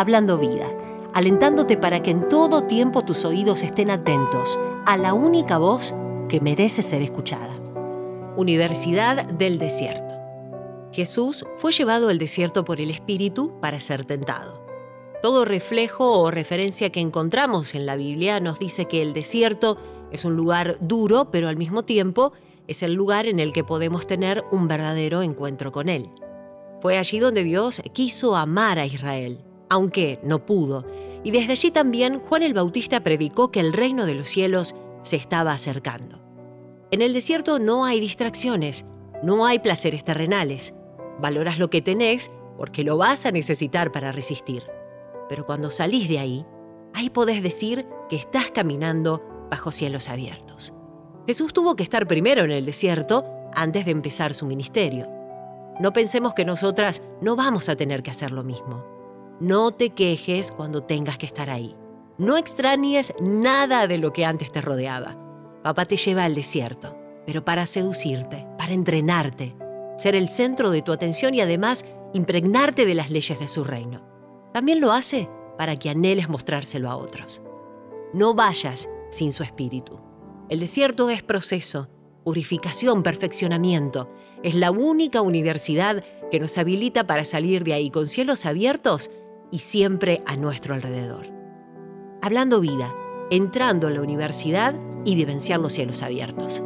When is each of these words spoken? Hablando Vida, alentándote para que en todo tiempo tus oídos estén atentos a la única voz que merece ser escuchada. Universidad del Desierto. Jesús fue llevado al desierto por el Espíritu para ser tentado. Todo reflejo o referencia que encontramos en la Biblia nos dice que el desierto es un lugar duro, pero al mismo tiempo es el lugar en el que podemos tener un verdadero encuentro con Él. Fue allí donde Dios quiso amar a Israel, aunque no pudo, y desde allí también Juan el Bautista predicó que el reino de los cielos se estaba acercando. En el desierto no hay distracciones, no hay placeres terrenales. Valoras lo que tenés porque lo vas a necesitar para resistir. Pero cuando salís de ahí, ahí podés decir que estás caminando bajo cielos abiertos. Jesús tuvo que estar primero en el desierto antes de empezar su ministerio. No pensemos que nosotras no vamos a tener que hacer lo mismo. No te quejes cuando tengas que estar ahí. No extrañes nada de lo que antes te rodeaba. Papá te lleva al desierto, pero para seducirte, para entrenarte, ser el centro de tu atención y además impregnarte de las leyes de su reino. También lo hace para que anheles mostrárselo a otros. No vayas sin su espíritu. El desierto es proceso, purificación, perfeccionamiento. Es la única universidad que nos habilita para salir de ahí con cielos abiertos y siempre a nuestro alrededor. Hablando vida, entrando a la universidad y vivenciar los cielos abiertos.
Hablando 0.00 0.38
Vida, 0.38 0.66
alentándote 1.12 1.76
para 1.76 2.00
que 2.00 2.10
en 2.10 2.26
todo 2.30 2.64
tiempo 2.64 3.02
tus 3.02 3.26
oídos 3.26 3.62
estén 3.62 3.90
atentos 3.90 4.58
a 4.86 4.96
la 4.96 5.12
única 5.12 5.58
voz 5.58 5.94
que 6.26 6.40
merece 6.40 6.80
ser 6.80 7.02
escuchada. 7.02 7.54
Universidad 8.34 9.26
del 9.26 9.58
Desierto. 9.58 10.14
Jesús 10.90 11.44
fue 11.58 11.72
llevado 11.72 12.08
al 12.08 12.16
desierto 12.16 12.64
por 12.64 12.80
el 12.80 12.90
Espíritu 12.90 13.60
para 13.60 13.78
ser 13.78 14.06
tentado. 14.06 14.64
Todo 15.20 15.44
reflejo 15.44 16.18
o 16.18 16.30
referencia 16.30 16.88
que 16.88 17.00
encontramos 17.00 17.74
en 17.74 17.84
la 17.84 17.96
Biblia 17.96 18.40
nos 18.40 18.58
dice 18.58 18.86
que 18.86 19.02
el 19.02 19.12
desierto 19.12 19.76
es 20.10 20.24
un 20.24 20.34
lugar 20.34 20.78
duro, 20.80 21.30
pero 21.30 21.46
al 21.46 21.58
mismo 21.58 21.82
tiempo 21.82 22.32
es 22.68 22.82
el 22.82 22.94
lugar 22.94 23.26
en 23.26 23.38
el 23.38 23.52
que 23.52 23.64
podemos 23.64 24.06
tener 24.06 24.44
un 24.50 24.66
verdadero 24.66 25.20
encuentro 25.20 25.72
con 25.72 25.90
Él. 25.90 26.08
Fue 26.80 26.96
allí 26.96 27.18
donde 27.18 27.44
Dios 27.44 27.82
quiso 27.92 28.34
amar 28.34 28.78
a 28.78 28.86
Israel, 28.86 29.44
aunque 29.70 30.18
no 30.22 30.44
pudo, 30.44 30.84
y 31.24 31.30
desde 31.30 31.52
allí 31.52 31.70
también 31.70 32.18
Juan 32.18 32.42
el 32.42 32.54
Bautista 32.54 33.00
predicó 33.00 33.50
que 33.50 33.60
el 33.60 33.72
reino 33.72 34.04
de 34.04 34.14
los 34.14 34.28
cielos 34.28 34.74
se 35.02 35.16
estaba 35.16 35.52
acercando. 35.52 36.20
En 36.90 37.02
el 37.02 37.12
desierto 37.12 37.58
no 37.58 37.84
hay 37.84 38.00
distracciones, 38.00 38.84
no 39.22 39.46
hay 39.46 39.60
placeres 39.60 40.04
terrenales. 40.04 40.72
Valoras 41.20 41.58
lo 41.58 41.70
que 41.70 41.82
tenés 41.82 42.30
porque 42.56 42.84
lo 42.84 42.96
vas 42.96 43.26
a 43.26 43.30
necesitar 43.30 43.92
para 43.92 44.12
resistir. 44.12 44.64
Pero 45.28 45.46
cuando 45.46 45.70
salís 45.70 46.08
de 46.08 46.18
ahí, 46.18 46.44
ahí 46.92 47.08
podés 47.10 47.42
decir 47.42 47.86
que 48.08 48.16
estás 48.16 48.50
caminando 48.50 49.22
bajo 49.50 49.70
cielos 49.70 50.08
abiertos. 50.08 50.72
Jesús 51.26 51.52
tuvo 51.52 51.76
que 51.76 51.82
estar 51.82 52.06
primero 52.06 52.42
en 52.42 52.50
el 52.50 52.64
desierto 52.64 53.24
antes 53.54 53.84
de 53.84 53.92
empezar 53.92 54.34
su 54.34 54.46
ministerio. 54.46 55.06
No 55.78 55.92
pensemos 55.92 56.34
que 56.34 56.44
nosotras 56.44 57.02
no 57.20 57.36
vamos 57.36 57.68
a 57.68 57.76
tener 57.76 58.02
que 58.02 58.10
hacer 58.10 58.32
lo 58.32 58.42
mismo. 58.42 58.99
No 59.40 59.72
te 59.72 59.88
quejes 59.88 60.52
cuando 60.52 60.82
tengas 60.82 61.16
que 61.16 61.24
estar 61.24 61.48
ahí. 61.48 61.74
No 62.18 62.36
extrañes 62.36 63.14
nada 63.20 63.86
de 63.86 63.96
lo 63.96 64.12
que 64.12 64.26
antes 64.26 64.52
te 64.52 64.60
rodeaba. 64.60 65.16
Papá 65.62 65.86
te 65.86 65.96
lleva 65.96 66.24
al 66.24 66.34
desierto, 66.34 66.98
pero 67.24 67.42
para 67.42 67.64
seducirte, 67.64 68.46
para 68.58 68.74
entrenarte, 68.74 69.56
ser 69.96 70.14
el 70.14 70.28
centro 70.28 70.68
de 70.68 70.82
tu 70.82 70.92
atención 70.92 71.34
y 71.34 71.40
además 71.40 71.86
impregnarte 72.12 72.84
de 72.84 72.94
las 72.94 73.10
leyes 73.10 73.40
de 73.40 73.48
su 73.48 73.64
reino. 73.64 74.06
También 74.52 74.78
lo 74.78 74.92
hace 74.92 75.30
para 75.56 75.78
que 75.78 75.88
anheles 75.88 76.28
mostrárselo 76.28 76.90
a 76.90 76.96
otros. 76.96 77.40
No 78.12 78.34
vayas 78.34 78.90
sin 79.10 79.32
su 79.32 79.42
espíritu. 79.42 80.02
El 80.50 80.60
desierto 80.60 81.08
es 81.08 81.22
proceso, 81.22 81.88
purificación, 82.24 83.02
perfeccionamiento. 83.02 84.10
Es 84.42 84.54
la 84.54 84.70
única 84.70 85.22
universidad 85.22 86.04
que 86.30 86.40
nos 86.40 86.58
habilita 86.58 87.06
para 87.06 87.24
salir 87.24 87.64
de 87.64 87.72
ahí 87.72 87.88
con 87.88 88.04
cielos 88.04 88.44
abiertos 88.44 89.10
y 89.50 89.58
siempre 89.58 90.22
a 90.26 90.36
nuestro 90.36 90.74
alrededor. 90.74 91.26
Hablando 92.22 92.60
vida, 92.60 92.94
entrando 93.30 93.88
a 93.88 93.90
la 93.90 94.02
universidad 94.02 94.74
y 95.04 95.14
vivenciar 95.14 95.60
los 95.60 95.72
cielos 95.72 96.02
abiertos. 96.02 96.62